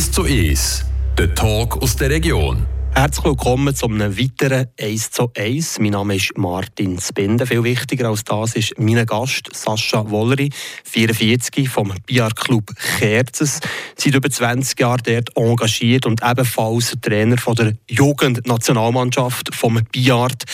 [0.00, 0.86] 1 zu 1,
[1.18, 2.66] der Talk aus der Region.
[2.94, 5.78] Herzlich willkommen zu einem weiteren 1 zu 1.
[5.78, 7.46] Mein Name ist Martin Spinde.
[7.46, 10.48] Viel wichtiger als das ist mein Gast Sascha Wolleri,
[10.84, 13.60] 44 vom Biar Club Kerzes.
[13.94, 20.44] Seit über 20 Jahren dort engagiert und ebenfalls Trainer von der Jugendnationalmannschaft vom Biart.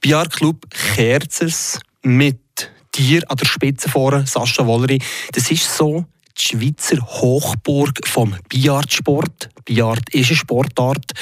[0.00, 0.64] Biar Club
[0.94, 5.00] Kerzes mit dir an der Spitze vorne, Sascha Wolleri.
[5.32, 6.04] Das ist so
[6.38, 9.50] die Schweizer Hochburg vom Billardsport.
[9.64, 11.12] Billard ist eine Sportart,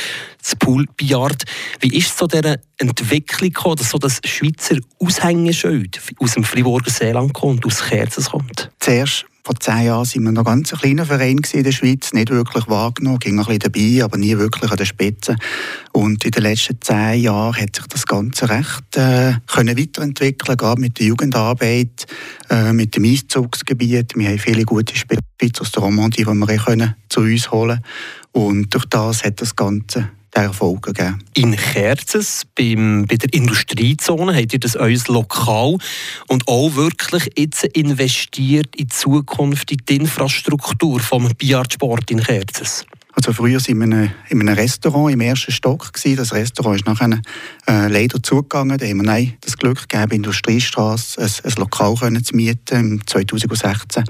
[0.43, 1.45] das Pool Billard.
[1.81, 6.91] Wie ist es zu dieser Entwicklung gekommen, dass so das Schweizer Aushängeschild aus dem Friburger
[6.91, 8.71] Seeland kommt und aus Kerzes kommt?
[8.79, 12.31] Zuerst vor zehn Jahren waren wir noch ganz ein kleiner Verein in der Schweiz, nicht
[12.31, 15.37] wirklich wahrgenommen, ging ein bisschen dabei, aber nie wirklich an der Spitze.
[15.93, 20.81] Und in den letzten zehn Jahren hat sich das Ganze recht äh, können weiterentwickeln, gerade
[20.81, 22.07] mit der Jugendarbeit,
[22.51, 24.15] äh, mit dem Einzugsgebiet.
[24.15, 25.21] Wir haben viele gute Spieler
[25.59, 27.81] aus der Romandie, die wir können zu uns holen
[28.33, 31.23] Und durch das hat das Ganze der Erfolg gegeben.
[31.35, 35.79] In Kerzes, beim, bei der Industriezone, habt ihr das euer Lokal
[36.29, 42.85] und auch wirklich jetzt investiert in die Zukunft, in die Infrastruktur vom Billardsport in Kerzes?
[43.13, 45.93] Also früher waren wir in einem, in einem Restaurant im ersten Stock.
[45.93, 46.17] Gewesen.
[46.17, 47.21] Das Restaurant ist nachher
[47.67, 48.79] äh, leider zugegangen.
[48.79, 53.07] Da haben wir nein, das Glück gegeben, Industriestraße ein, ein Lokal können zu mieten im
[53.07, 54.05] 2016.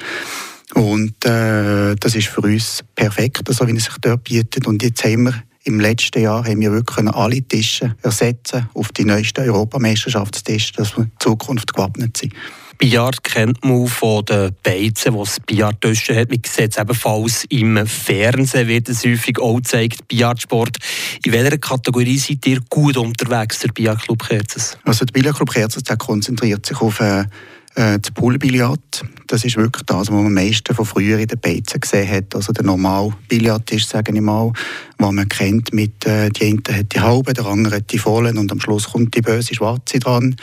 [0.75, 4.67] Und äh, das ist für uns perfekt, so wie es sich dort bietet.
[4.67, 9.05] Und jetzt haben wir im letzten Jahr haben wir wirklich alle Tische ersetzen auf die
[9.05, 12.33] neuesten Europameisterschaftstische, dass wir in Zukunft gewappnet sind.
[12.81, 16.31] Billard kennt man von den Beizen, die es Billardtischen hat.
[16.31, 20.79] Man sieht es ebenfalls im Fernsehen, wird es häufig auch gezeigt, Billardsport.
[21.27, 24.79] In welcher Kategorie seid ihr gut unterwegs, der Billardclub Kerzes?
[24.85, 27.27] Also der Billardclub Kerzes konzentriert sich auf äh,
[27.75, 31.39] äh, das Poolbillard, das ist wirklich das, was man am meisten von früher in den
[31.39, 32.35] Beizen gesehen hat.
[32.35, 34.53] Also der normale Billardtisch, sage ich mal,
[34.99, 38.39] was man kennt mit, äh, die eine hat die halbe, der andere hat die vollen
[38.39, 40.35] und am Schluss kommt die böse Schwarze dran.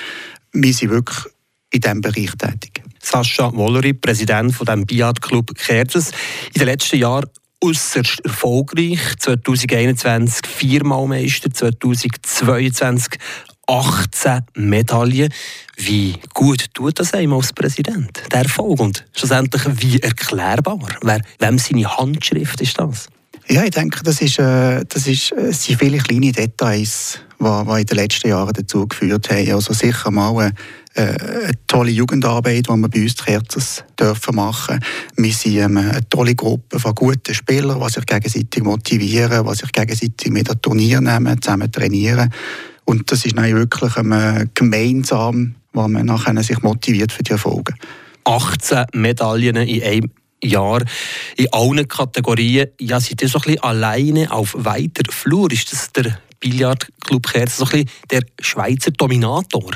[0.53, 1.17] Wir sind wirklich
[1.71, 2.81] in diesem Bereich tätig.
[3.01, 6.11] Sascha Wolleri, Präsident von dem Billardclub Kerzes.
[6.53, 7.29] In den letzten Jahren
[7.61, 8.99] äußerst erfolgreich.
[9.19, 13.19] 2021 viermal Meister, 2022
[13.67, 15.31] 18 Medaillen.
[15.75, 18.79] Wie gut tut das einem als Präsident, der Erfolg?
[18.79, 20.79] Und schlussendlich, wie erklärbar?
[21.01, 23.07] Wer, wem seine Handschrift ist das?
[23.49, 27.45] Ja, ich denke, das, ist, äh, das ist, äh, sind viele kleine Details, die,
[27.79, 29.51] in den letzten Jahren dazu geführt haben.
[29.53, 30.51] Also sicher mal
[30.95, 34.79] äh, eine tolle Jugendarbeit, die wir bei uns die Kerzers dürfen machen.
[35.15, 40.31] Wir sind eine tolle Gruppe von guten Spielern, die sich gegenseitig motivieren, die sich gegenseitig
[40.31, 42.29] mit an Turnier nehmen, zusammen trainieren.
[42.87, 47.73] Und das ist dann wirklich ähm, gemeinsam, wo man nachher sich motiviert für die Erfolge.
[48.23, 50.11] 18 Medaillen in einem
[50.41, 50.81] Jahr
[51.35, 52.67] in allen Kategorien.
[52.79, 55.51] Ja, seid ihr so ein bisschen alleine auf weiter Flur?
[55.51, 59.71] Ist das der Billardclub Kerz so ein bisschen der Schweizer Dominator?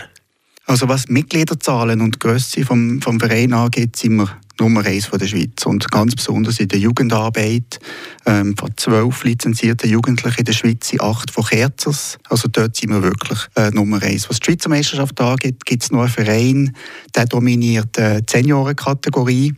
[0.66, 4.30] Also was Mitgliederzahlen und Größe vom, vom Verein angeht, sind wir
[4.62, 5.66] Nummer eins der Schweiz.
[5.66, 7.80] Und ganz besonders in der Jugendarbeit.
[8.26, 12.20] Ähm, von zwölf lizenzierten Jugendlichen in der Schweiz sind acht von Kerzers.
[12.30, 14.30] Also dort sind wir wirklich äh, Nummer eins.
[14.30, 16.76] Was die Schweizer Meisterschaft angeht, gibt es noch einen Verein,
[17.16, 19.56] der dominiert äh, die Seniorenkategorie.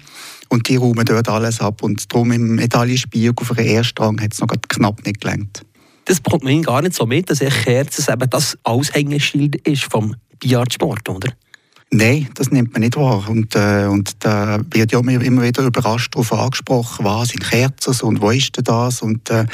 [0.47, 1.83] Und die räumen dort alles ab.
[1.83, 5.63] Und darum im Medaillenspiel auf einen Erstrang hat es noch knapp nicht gelangt.
[6.05, 11.09] Das bekommt man gar nicht so mit, dass Kerzers eben das Aushängeschild ist vom Billardsport,
[11.09, 11.33] oder?
[11.95, 13.29] Nein, das nimmt man nicht wahr.
[13.29, 18.19] Und, äh, und da wird ja immer wieder überrascht darauf angesprochen, was sind Kerzen und
[18.19, 19.03] wo ist denn das?
[19.03, 19.45] Und, äh,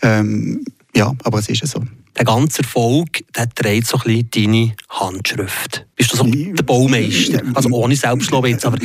[0.00, 0.64] ähm,
[0.94, 1.82] ja, aber es ist ja so
[2.16, 5.86] der ganze Erfolg, der trägt so ein bisschen deine Handschrift.
[5.96, 7.40] Bist du so der Baumeister?
[7.54, 8.78] Also ohne Selbstlob jetzt, aber...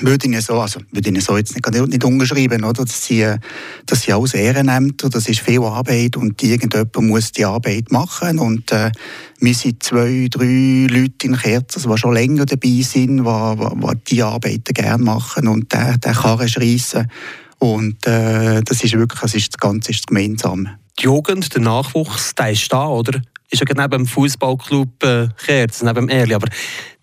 [0.00, 2.84] Würde ich so, also würde ich so jetzt nicht, nicht unterschreiben, oder?
[2.84, 3.40] Das sind,
[3.86, 8.70] das sind alles Ehrenämter, das ist viel Arbeit und irgendjemand muss die Arbeit machen und
[8.70, 8.92] äh,
[9.40, 14.14] wir sind zwei, drei Leute in Kerzers, die schon länger dabei sind, die, die, die
[14.14, 17.10] die Arbeit gerne machen und der, der Karren schreissen
[17.58, 20.68] und äh, das ist wirklich, das, ist, das Ganze ist gemeinsam
[20.98, 23.20] die Jugend, der Nachwuchs, der ist da, oder?
[23.50, 26.48] Ist ja neben dem Fußballclub äh, Kerz, neben dem Erli, aber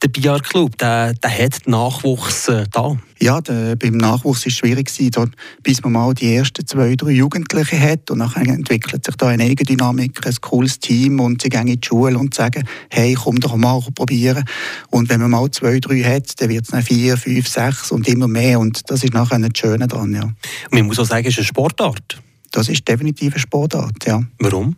[0.02, 2.98] der Billard-Club, der, der hat den Nachwuchs äh, da.
[3.20, 5.32] Ja, der, beim Nachwuchs war es schwierig, dort,
[5.62, 9.44] bis man mal die ersten zwei, drei Jugendliche hat und dann entwickelt sich da eine
[9.44, 13.56] Eigendynamik, ein cooles Team und sie gehen in die Schule und sagen, hey, komm doch
[13.56, 14.44] mal probieren.
[14.90, 18.08] Und wenn man mal zwei, drei hat, dann wird es dann vier, fünf, sechs und
[18.08, 20.24] immer mehr und das ist nachher das Schöne dran, ja.
[20.24, 20.36] Und
[20.72, 22.20] man muss auch sagen, es ist eine Sportart.
[22.52, 24.22] Das ist definitiv eine Sportart, ja.
[24.40, 24.76] Warum?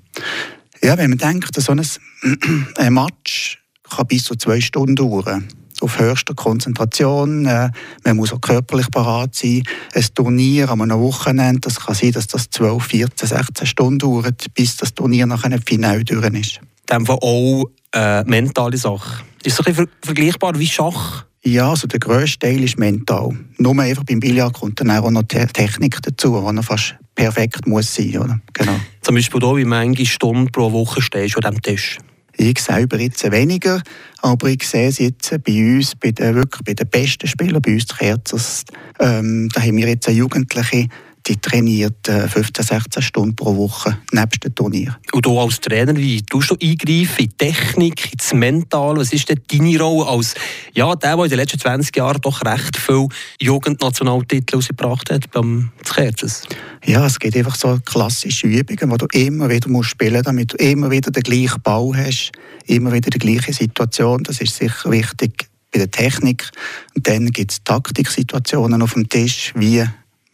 [0.81, 1.81] Ja, wenn man denkt, so ein,
[2.77, 5.47] ein Match kann bis zu zwei Stunden dauern.
[5.81, 7.45] auf höchster Konzentration.
[7.45, 7.71] Äh,
[8.03, 9.63] man muss auch körperlich parat sein.
[9.93, 14.45] Ein Turnier an einem Wochenende, das kann sein, dass das 12, 14, 16 Stunden dauert,
[14.53, 16.61] bis das Turnier nach einem Finale durch ist.
[16.91, 19.23] In auch äh, mentale Sache.
[19.43, 21.25] Ist es ein bisschen vergleichbar wie Schach?
[21.43, 23.35] Ja, also der grösste Teil ist mental.
[23.57, 27.95] Nur einfach beim Billard kommt dann auch noch die Technik dazu, die fast perfekt muss
[27.95, 28.39] sein muss.
[28.53, 28.79] Genau.
[29.01, 31.97] Zum Beispiel hier, wie viele Stunden pro Woche stehst du an diesem Tisch?
[32.37, 33.81] Ich selber jetzt weniger,
[34.21, 37.73] aber ich sehe es jetzt bei uns, bei den, wirklich bei den besten Spielern, bei
[37.73, 38.63] uns Kerzers,
[38.99, 40.87] ähm, da haben wir jetzt eine Jugendliche,
[41.27, 44.97] die trainiert 15, äh, 16 Stunden pro Woche, nebst dem Turnier.
[45.11, 48.97] Und du als Trainer, wie tust du eingreifen in die Technik, ins Mental?
[48.97, 50.35] Was ist denn deine Rolle als
[50.73, 53.07] ja, der, der in den letzten 20 Jahren doch recht viele
[53.39, 56.43] Jugendnationaltitel ausgebracht hat beim Kerzers?
[56.85, 60.53] Ja, es gibt einfach so klassische Übungen, die du immer wieder musst spielen musst, damit
[60.53, 62.31] du immer wieder den gleichen Ball hast,
[62.65, 64.23] immer wieder die gleiche Situation.
[64.23, 66.49] Das ist sicher wichtig bei der Technik.
[66.95, 69.85] Und dann gibt es Taktiksituationen auf dem Tisch, wie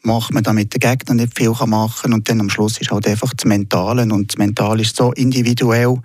[0.08, 2.14] macht man damit der Gegner nicht viel machen kann.
[2.14, 4.02] Und dann am Schluss ist halt einfach das Mentale.
[4.02, 6.00] Und das Mentale ist so individuell,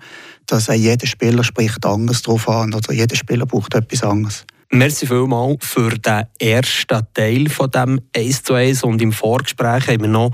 [0.45, 4.45] dass jeder Spieler spricht anders drauf an oder jeder Spieler braucht etwas anderes.
[4.69, 10.01] Merci vielmals für den ersten Teil von dem 1 zu 1 und im Vorgespräch haben
[10.01, 10.31] wir noch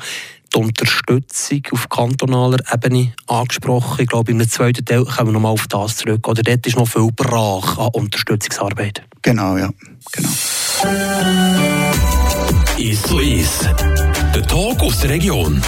[0.53, 4.01] die Unterstützung auf kantonaler Ebene angesprochen.
[4.01, 6.27] Ich glaube, im zweiten Teil kommen wir nochmal auf das zurück.
[6.27, 9.03] Oder dort ist noch viel brach an Unterstützungsarbeit.
[9.21, 9.69] Genau, ja.
[10.13, 10.29] Genau.
[12.81, 13.69] Ist ist.
[14.33, 15.61] Der Talk aus der Region.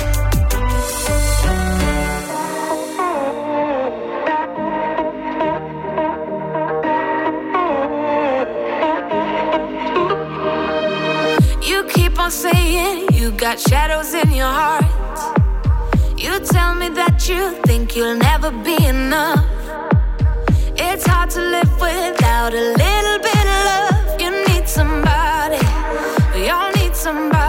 [11.61, 14.85] You keep on saying you got shadows in your heart.
[16.17, 19.43] You tell me that you think you'll never be enough.
[20.77, 24.21] It's hard to live without a little bit of love.
[24.21, 25.30] You need somebody
[27.13, 27.40] somebody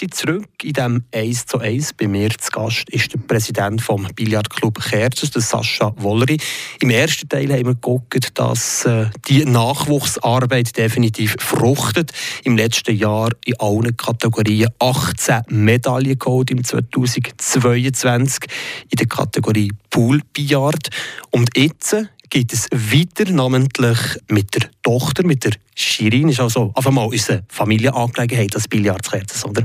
[0.00, 1.92] sind zurück in diesem 1 zu 1.
[1.92, 6.38] Bei mir zu Gast ist der Präsident vom Billardclub Kerzers, Sascha Wolleri.
[6.80, 12.12] Im ersten Teil haben wir geguckt, dass äh, die Nachwuchsarbeit definitiv fruchtet.
[12.44, 18.44] Im letzten Jahr in allen Kategorien 18 Medaillen geholt im 2022
[18.90, 20.88] in der Kategorie Pool Billard.
[21.30, 21.94] Und jetzt
[22.30, 26.30] geht es weiter, namentlich mit der Tochter, mit der Shirin.
[26.30, 29.64] Ist also auf einmal unsere Familienangelegenheit, das Billardkerzen, oder?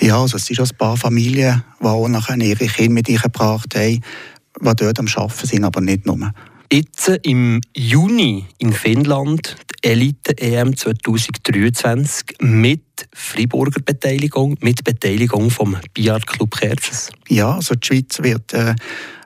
[0.00, 3.74] Ja, also es sind schon ein paar Familien, die auch nachher ihre Kinder mit eingebracht
[3.74, 4.00] haben,
[4.60, 6.32] die dort am Arbeiten sind, aber nicht nur.
[6.72, 16.28] Jetzt im Juni in Finnland die Elite-EM 2023 mit Friburger Beteiligung, mit Beteiligung vom Biard
[16.28, 17.10] Club Kerzes.
[17.28, 18.76] Ja, also die Schweiz wird äh,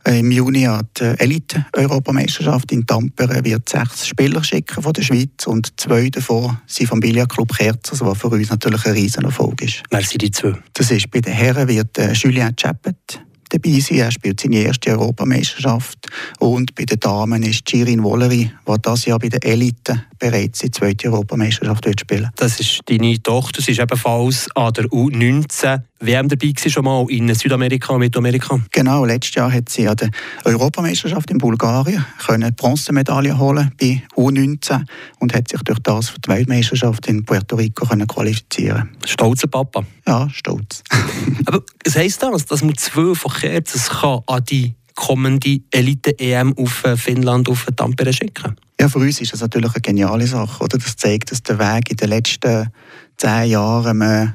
[0.07, 5.79] im Juni an die Elite-Europameisterschaft in Tampere wird sechs Spieler schicken von der Schweiz und
[5.79, 9.83] zwei davon sind vom Billardclub Kerzers, was für uns natürlich ein Riesenerfolg ist.
[9.91, 10.55] Wer sind die zwei?
[10.73, 13.21] Das ist bei den Herren wird äh, Julien Chappet
[13.55, 13.99] dabei sein.
[13.99, 15.99] Er spielt seine erste Europameisterschaft.
[16.39, 20.71] Und bei den Damen ist Girin Wolleri, die das Jahr bei der Elite bereits die
[20.71, 23.63] zweite Europameisterschaft wird spielen Das ist deine Tochter.
[23.63, 28.61] Sie ist ebenfalls an der U19 WM dabei gewesen, schon mal in Südamerika, Mittelamerika.
[28.73, 30.11] Genau, letztes Jahr hat sie an der
[30.45, 34.85] Europameisterschaft in Bulgarien können Bronzemedaille holen bei U19
[35.21, 38.91] und hat sich durch das für die Weltmeisterschaft in Puerto Rico können qualifizieren.
[39.05, 39.85] Stolzer Papa.
[40.07, 40.83] Ja, stolz.
[41.47, 46.85] Aber es heisst das, dass man zwei von Kerzes kann an die kommende Elite-EM auf
[46.85, 50.63] äh, Finnland, auf Tampere schicken Ja, für uns ist das natürlich eine geniale Sache.
[50.63, 50.79] Oder?
[50.79, 52.69] Das zeigt, dass der Weg in den letzten
[53.17, 54.29] zehn Jahren äh,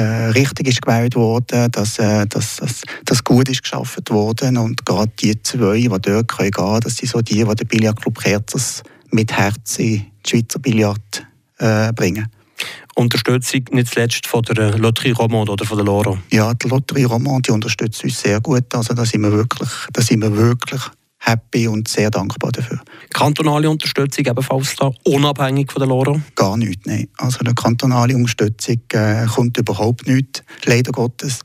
[0.00, 5.12] richtig ist gewählt worden, dass, äh, dass, dass, dass gut ist geschaffen worden und gerade
[5.20, 9.32] die zwei, die dort gehen können, das sind so die, die den Billardclub Kerzers mit
[9.32, 11.26] Herz in die Schweizer Billard
[11.58, 12.26] äh, bringen.
[12.94, 16.18] Unterstützung nicht zuletzt von der Lotterie Romande oder von der Loro?
[16.30, 18.74] Ja, die Lotterie Romande die unterstützt uns sehr gut.
[18.74, 20.82] Also da sind wir wirklich, da sind wir wirklich
[21.22, 22.80] happy und sehr dankbar dafür.
[23.12, 26.20] Kantonale Unterstützung ebenfalls da, unabhängig von der Loro?
[26.34, 27.08] Gar nicht, nein.
[27.18, 31.40] Also eine kantonale Unterstützung äh, kommt überhaupt nicht, leider Gottes.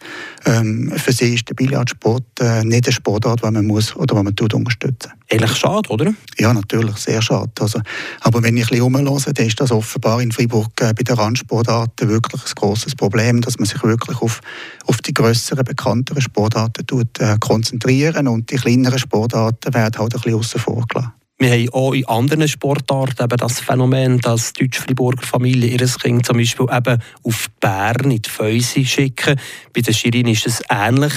[0.45, 4.23] Ähm, für sie ist der Billardsport äh, nicht eine Sportart, die man muss oder die
[4.23, 5.11] man tut unterstützen.
[5.29, 6.13] Eigentlich schade, oder?
[6.37, 7.51] Ja, natürlich, sehr schade.
[7.59, 7.81] Also,
[8.21, 12.07] aber wenn ich ein rumhöre, dann ist das offenbar in Freiburg äh, bei den Randsportarten
[12.07, 14.39] wirklich ein grosses Problem, dass man sich wirklich auf,
[14.85, 20.21] auf die grösseren, bekannteren Sportarten tut, äh, konzentrieren und die kleineren Sportarten werden halt ein
[20.21, 21.11] bisschen außen vor gelassen.
[21.39, 26.37] Wir haben auch in anderen Sportarten eben das Phänomen, dass Deutsch-Friburger Familien ihr Kind zum
[26.37, 29.39] Beispiel eben auf Bern in die Fäuse schicken.
[29.71, 31.13] Bei den Schirin ist es ähnlich.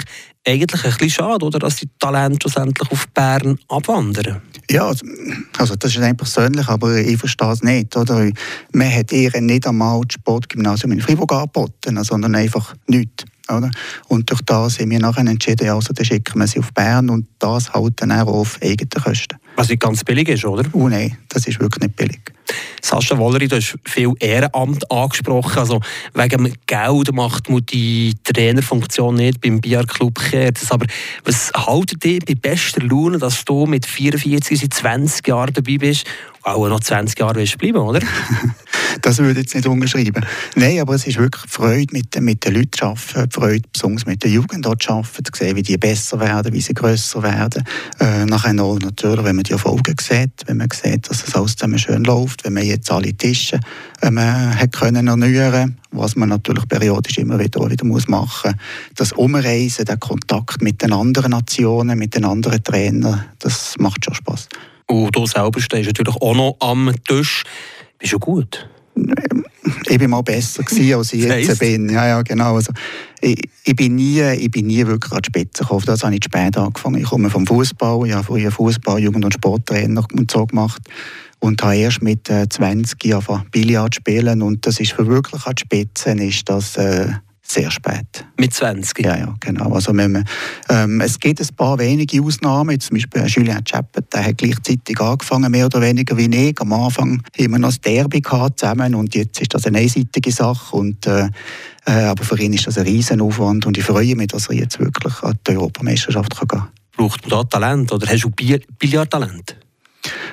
[0.47, 4.43] Eigentlich ein bisschen schade, oder, dass die Talente schlussendlich auf Bern abwandern.
[4.71, 4.93] Ja,
[5.57, 7.97] also das ist einfach persönlich, aber ich verstehe es nicht.
[7.97, 8.31] Oder?
[8.73, 13.25] Man hat ihr nicht einmal das Sportgymnasium in Fribourg angeboten, sondern einfach nichts.
[13.51, 13.71] Oder?
[14.09, 17.27] Und durch das haben wir nachher entschieden, also dann schicken wir sie auf Bern und
[17.39, 19.39] das halt dann auch auf eigene Kosten.
[19.61, 20.67] Was nicht ganz billig ist, oder?
[20.73, 22.19] Oh nein, das ist wirklich nicht billig.
[22.83, 25.59] Sascha Wolleri, du hast viel Ehrenamt angesprochen.
[25.59, 25.81] Also
[26.15, 30.71] wegen Geld macht man die Trainerfunktion nicht beim Biar Club Kerz.
[30.71, 30.87] Aber
[31.25, 36.07] was haltet ihr bei bester Laune, dass du mit 44, 20 Jahren dabei bist
[36.43, 38.01] auch noch 20 Jahre wirst bleiben, oder?
[39.03, 40.25] das würde ich jetzt nicht unterschreiben.
[40.55, 44.23] Nein, aber es ist wirklich Freude, mit, mit den Leuten zu arbeiten, Freude, besonders mit
[44.23, 47.65] der Jugend dort zu arbeiten, zu sehen, wie die besser werden, wie sie grösser werden.
[47.99, 51.57] Äh, nachher noch natürlich, wenn man die Erfolge sieht, wenn man sieht, dass es alles
[51.57, 53.61] zusammen schön läuft, wenn man jetzt alle Tische
[54.03, 58.95] ähm, hat können erneuern was man natürlich periodisch immer wieder, wieder muss machen muss.
[58.95, 64.15] Das Umreisen, der Kontakt mit den anderen Nationen, mit den anderen Trainern, das macht schon
[64.15, 64.49] Spaß.
[64.87, 67.45] Und du selber stehst natürlich auch noch am Tisch.
[67.99, 68.69] Bist du gut?
[69.89, 71.89] Ich war mal besser gewesen, als ich jetzt bin.
[71.89, 72.57] Ja, ja, genau.
[72.57, 72.73] Also,
[73.21, 75.85] ich, ich, bin nie, ich bin nie wirklich an die Spitze gekommen.
[75.87, 77.01] Das habe ich spät angefangen.
[77.01, 78.07] Ich komme vom Fußball.
[78.07, 80.83] Ich habe früher Fußball, Jugend- und Sporttrainer und so gemacht.
[81.41, 84.43] Und habe erst mit äh, 20 Jahren Billard spielen.
[84.43, 86.77] Und das ist für wirklich an die Spitze, ist das...
[86.77, 87.13] Äh,
[87.51, 88.25] sehr spät.
[88.39, 89.05] Mit 20?
[89.05, 89.73] Ja, ja, genau.
[89.73, 90.25] Also wir,
[90.69, 92.71] ähm, es gibt ein paar wenige Ausnahmen.
[92.71, 96.61] Jetzt zum Beispiel Julien Chappet, der hat gleichzeitig angefangen, mehr oder weniger wie ich.
[96.61, 100.77] Am Anfang wir noch das Derby gehabt zusammen und jetzt ist das eine einseitige Sache.
[100.77, 101.29] Und, äh,
[101.87, 104.79] äh, aber für ihn ist das ein Riesenaufwand und ich freue mich, dass er jetzt
[104.79, 106.69] wirklich an die Europameisterschaft kann gehen kann.
[106.97, 108.31] Braucht man da Talent oder hast du
[108.79, 109.57] Billardtalent?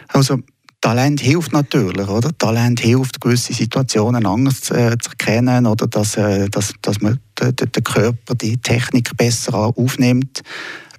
[0.10, 0.40] Also
[0.82, 2.30] Talent hilft natürlich, oder?
[2.38, 7.56] Talent hilft, gewisse Situationen anders äh, zu erkennen oder dass, äh, dass, dass man den,
[7.56, 10.44] den Körper, die Technik besser aufnimmt.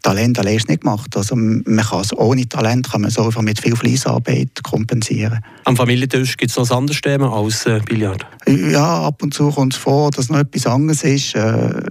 [0.03, 1.17] Talent allein ist nicht gemacht.
[1.17, 5.41] Also man kann es ohne Talent kann man so einfach mit viel Fleißarbeit kompensieren.
[5.65, 8.27] Am Familientisch gibt es noch ein anderes Thema als äh, Billard?
[8.47, 11.35] Ja, ab und zu kommt es vor, dass noch etwas anderes ist.
[11.35, 11.83] Äh,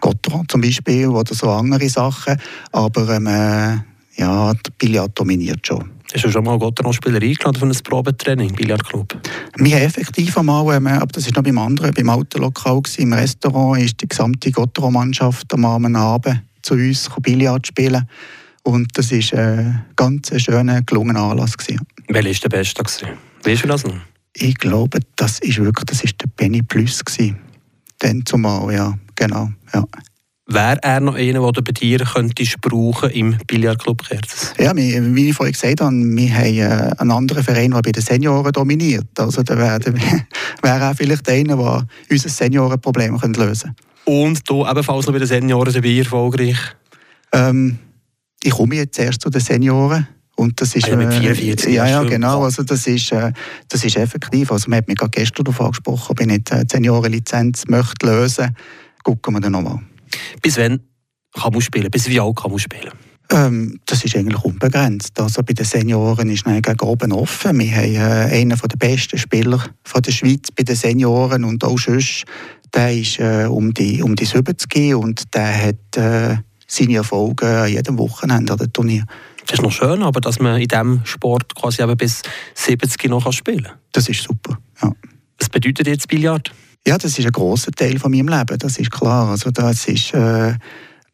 [0.00, 2.36] Gotteron zum Beispiel oder so andere Sachen.
[2.72, 3.76] Aber ähm, äh,
[4.16, 5.90] ja, der Billard dominiert schon.
[6.12, 9.16] Hast du schon mal Gotteron-Spieler eingeladen für ein Probetraining, Billardclub?
[9.58, 13.80] Wir haben effektiv einmal, ähm, aber das war noch beim anderen, beim Autolokal, im Restaurant,
[13.80, 18.08] ist die gesamte Gotteron-Mannschaft am Abend zu uns Billard spielen.
[18.64, 21.56] Und das war ein ganz schöner, gelungener Anlass.
[21.56, 21.86] Gewesen.
[22.08, 22.82] Welcher war der beste?
[23.44, 23.94] Weißt du das noch?
[24.34, 27.04] Ich glaube, das ist wirklich das ist der Penny Plus.
[27.04, 27.38] Gewesen.
[28.00, 29.50] Dann zumal, ja, genau.
[29.72, 29.84] Ja.
[30.52, 34.52] Wäre er noch einer, den du bei dir könntest brauchen im Billardclub Kerzes?
[34.58, 38.02] Ja, wie ich vorhin gesagt habe, wir haben äh, einen anderen Verein, der bei den
[38.02, 39.06] Senioren dominiert.
[39.16, 39.78] Also da wäre
[40.62, 43.74] wär auch vielleicht einer, der unser Seniorenproblem lösen könnte.
[44.06, 46.58] Und du ebenfalls noch bei den Senioren dabei erfolgreich?
[47.32, 47.78] Ähm,
[48.42, 50.08] ich komme jetzt erst zu den Senioren.
[50.34, 52.42] Und das ist, also mit 44 äh, ja, ja, genau.
[52.42, 53.32] Also das ist, äh,
[53.68, 54.50] das ist effektiv.
[54.50, 58.56] Also man hat mich gerade gestern darauf angesprochen, ob ich nicht eine Seniorenlizenz möchte lösen.
[59.04, 59.78] Gucken wir dann nochmal.
[60.42, 60.80] Bis wann
[61.34, 61.90] kann man spielen?
[61.90, 62.92] Bis wie alt kann man spielen?
[63.32, 65.18] Ähm, das ist eigentlich unbegrenzt.
[65.20, 67.58] Also bei den Senioren ist es gegen oben offen.
[67.58, 71.78] Wir haben äh, einen der besten Spieler von der Schweiz bei den Senioren und auch
[71.78, 72.24] sonst.
[72.74, 76.36] Der ist äh, um, die, um die 70 und der hat äh,
[76.66, 79.04] seine Erfolge an jedem Wochenende an dem Turnier.
[79.46, 82.22] Das ist noch schön, aber dass man in diesem Sport quasi eben bis
[82.54, 83.78] 70 noch spielen kann.
[83.92, 84.92] Das ist super, ja.
[85.38, 86.52] Was bedeutet jetzt Billard?
[86.86, 89.28] Ja, das ist ein großer Teil von meinem Leben, das ist klar.
[89.28, 90.54] Also das ist, äh,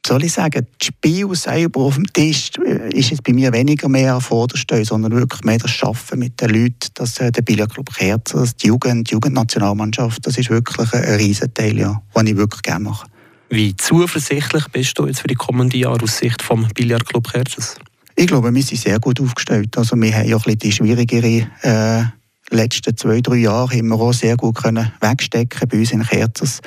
[0.06, 3.88] soll ich sagen, das Spiel selber auf dem Tisch äh, ist jetzt bei mir weniger
[3.88, 7.92] mehr an Vorderstehen, sondern wirklich mehr das Schaffen mit den Leuten, dass äh, der Billardclub
[7.92, 12.62] Kerzer, die Jugend, die Jugendnationalmannschaft, das ist wirklich ein, ein Riesenteil, ja, den ich wirklich
[12.62, 13.08] gerne mache.
[13.48, 17.76] Wie zuversichtlich bist du jetzt für die kommenden Jahre aus Sicht vom Billardclub Kerzes?
[18.16, 19.76] Ich glaube, wir sind sehr gut aufgestellt.
[19.76, 22.04] Also wir haben ja ein bisschen die schwierigere äh,
[22.50, 26.60] letzten zwei, drei Jahre haben wir auch sehr gut können wegstecken bei uns in Kerzers.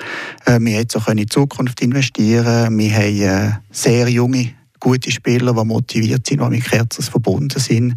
[0.45, 2.77] Äh, wir haben jetzt auch in die Zukunft investieren.
[2.77, 7.95] Wir haben äh, sehr junge, gute Spieler, die motiviert sind, die mit Kerzers verbunden sind.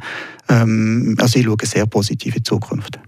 [0.49, 2.99] Ähm, also ich schaue sehr positiv in die Zukunft.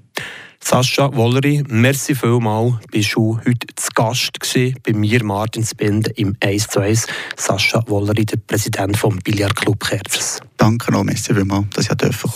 [0.66, 2.80] Sascha Wolleri, merci vielmal.
[2.90, 7.06] Bist du heute zu Gast gewesen, bei mir, Martin Spinde, im 1 zu 1.
[7.36, 10.40] Sascha Wolleri, der Präsident vom Billardclub Kerzers.
[10.56, 12.30] Danke noch, merci vielmal, dass ich durfte.